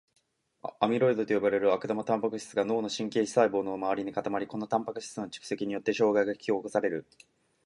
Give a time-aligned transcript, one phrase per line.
[0.79, 7.05] アミロイドと呼ばれる悪玉タンパク質が脳の神経細胞の周りに固まり、このタンパク質の蓄積によって障害が引き起こされる。